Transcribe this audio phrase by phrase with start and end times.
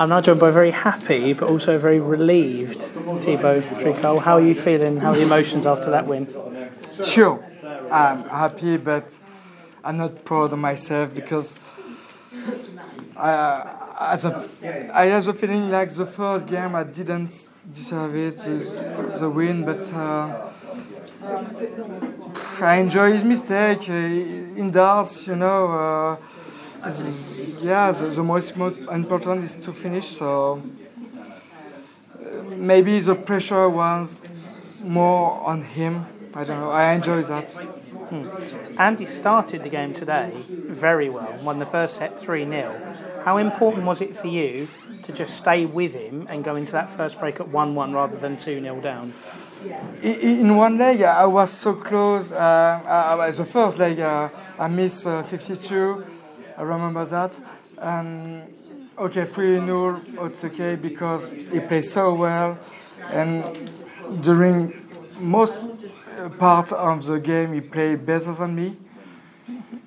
[0.00, 2.80] I'm Nigel both very happy but also very relieved.
[3.20, 4.96] Thibault Tricole, how are you feeling?
[4.96, 6.26] How are the emotions after that win?
[7.04, 7.44] Sure,
[7.90, 9.20] I'm happy, but
[9.84, 11.58] I'm not proud of myself because
[13.14, 13.76] I,
[14.14, 14.48] as a,
[14.94, 19.66] I have the feeling like the first game I didn't deserve it, the, the win,
[19.66, 20.50] but uh,
[22.62, 23.90] I enjoy his mistake.
[23.90, 26.16] Uh, indoors, you know, uh,
[27.62, 30.06] yeah, the, the most important is to finish.
[30.06, 30.62] So
[32.14, 34.20] uh, maybe the pressure was
[34.82, 36.06] more on him.
[36.34, 36.70] I don't know.
[36.70, 37.50] I enjoy that.
[37.50, 38.80] Hmm.
[38.80, 42.96] Andy started the game today very well, won the first set 3 0.
[43.24, 44.68] How important was it for you
[45.02, 48.16] to just stay with him and go into that first break at 1 1 rather
[48.16, 49.12] than 2 0 down?
[50.02, 52.32] In one leg, I was so close.
[52.32, 56.04] Uh, the first leg, uh, I missed uh, 52.
[56.56, 57.40] I remember that.
[57.78, 58.54] And
[58.98, 62.58] okay, 3 0, it's okay because he plays so well.
[63.10, 63.70] And
[64.22, 64.74] during
[65.18, 65.54] most
[66.38, 68.76] part of the game, he played better than me.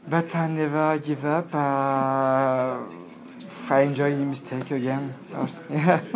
[0.07, 1.53] But I never give up.
[1.53, 2.79] Uh,
[3.69, 5.13] I enjoy the mistake again.
[5.69, 6.01] yeah.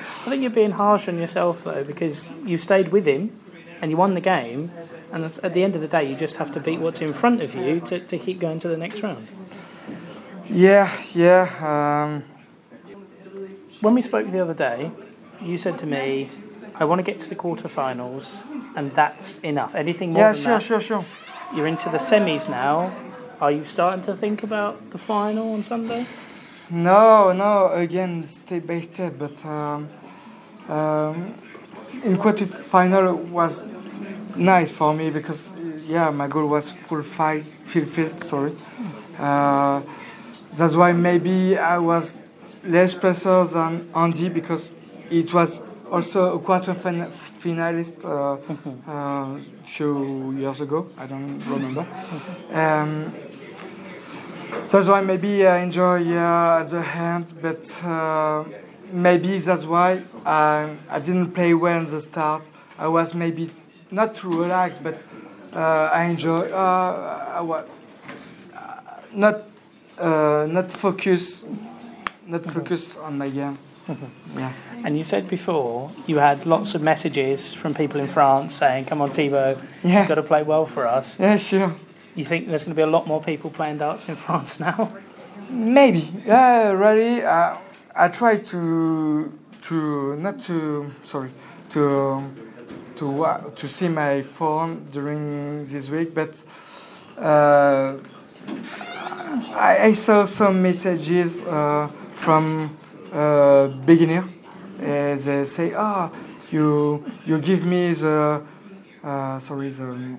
[0.00, 3.38] I think you're being harsh on yourself though, because you stayed with him
[3.80, 4.70] and you won the game,
[5.12, 7.40] and at the end of the day, you just have to beat what's in front
[7.40, 9.26] of you to, to keep going to the next round.
[10.52, 11.46] Yeah, yeah.
[11.60, 12.24] Um...
[13.80, 14.90] When we spoke the other day,
[15.40, 16.28] you said to me,
[16.74, 18.42] I want to get to the quarterfinals,
[18.76, 19.74] and that's enough.
[19.74, 20.62] Anything more yeah, than sure, that?
[20.62, 21.04] sure, sure.
[21.54, 22.92] You're into the semis now.
[23.40, 26.04] Are you starting to think about the final on Sunday?
[26.70, 27.70] No, no.
[27.72, 29.14] Again, step by step.
[29.18, 29.88] But um,
[30.68, 31.34] um,
[32.04, 33.64] in quarterfinal was
[34.36, 35.52] nice for me because
[35.86, 38.22] yeah, my goal was full fight, fulfilled.
[38.22, 38.54] Sorry.
[39.18, 39.80] Uh,
[40.60, 42.18] that's why maybe I was
[42.64, 44.70] less pressure than Andy because
[45.10, 48.36] it was also a quarter fin- finalist uh,
[48.86, 50.86] a uh, few years ago.
[50.98, 51.86] I don't remember.
[52.52, 53.14] Um,
[54.66, 58.44] that's why maybe I enjoy uh, the hand, but uh,
[58.92, 62.50] maybe that's why I, I didn't play well in the start.
[62.76, 63.48] I was maybe
[63.90, 65.02] not too relaxed, but
[65.54, 66.50] uh, I enjoy.
[66.50, 67.66] Uh, I was
[69.12, 69.44] not
[70.00, 71.44] uh, not focus,
[72.26, 73.58] not focus on my game.
[74.36, 74.52] yeah.
[74.84, 79.02] And you said before you had lots of messages from people in France saying, "Come
[79.02, 80.00] on, Thibault, yeah.
[80.00, 81.74] you've got to play well for us." Yeah, sure.
[82.14, 84.92] You think there's going to be a lot more people playing darts in France now?
[85.48, 86.08] Maybe.
[86.24, 87.22] Yeah, really.
[87.22, 87.56] Uh,
[87.96, 91.30] I try to to not to sorry
[91.70, 92.24] to
[92.96, 96.42] to uh, to see my phone during this week, but
[97.18, 97.96] uh,
[99.30, 102.76] I, I, saw some messages uh, from
[103.12, 104.28] uh, beginner.
[104.80, 106.16] Uh, they say, "Ah, oh,
[106.50, 108.42] you you give me the
[109.04, 110.18] uh, sorry the."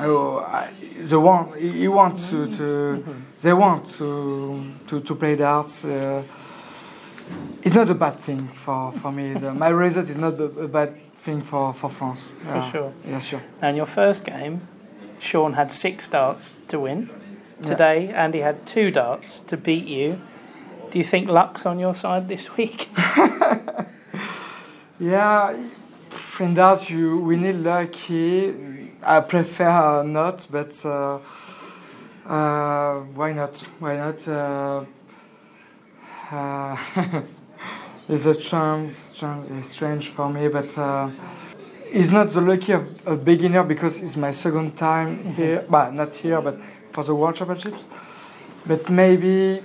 [0.00, 3.04] Oh, I, the one he wants to, to
[3.42, 5.84] they want to to, to play darts.
[5.84, 6.22] Uh,
[7.62, 9.34] it's not a bad thing for, for me.
[9.34, 12.32] The, my result is not a, bad thing for, for France.
[12.42, 12.92] For uh, sure.
[13.06, 13.42] Yeah, sure.
[13.60, 14.66] And your first game,
[15.18, 17.08] Sean had six darts to win.
[17.62, 18.24] Today, yeah.
[18.24, 20.20] Andy had two darts to beat you.
[20.90, 22.88] Do you think luck's on your side this week?
[25.00, 25.56] yeah,
[26.40, 28.72] in darts, you we need lucky
[29.04, 31.18] I prefer not, but uh,
[32.26, 33.56] uh, why not?
[33.80, 34.28] Why not?
[34.28, 34.84] Uh,
[36.30, 36.76] uh
[38.08, 41.10] it's a strange, strange, strange for me, but uh,
[41.90, 45.32] it's not the lucky of a beginner because it's my second time mm-hmm.
[45.32, 45.64] here.
[45.68, 46.58] But not here, but
[46.92, 47.84] for the World Championships.
[48.66, 49.62] But maybe,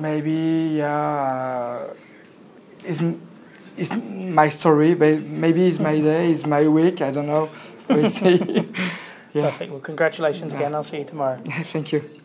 [0.00, 1.94] maybe yeah, uh,
[2.84, 3.02] it's
[3.76, 4.94] it's my story.
[4.94, 7.00] But maybe it's my day, it's my week.
[7.00, 7.50] I don't know
[7.88, 8.36] we'll see.
[9.32, 9.50] yeah.
[9.50, 9.70] Perfect.
[9.70, 10.74] Well, congratulations again.
[10.74, 11.40] I'll see you tomorrow.
[11.48, 12.18] Thank you.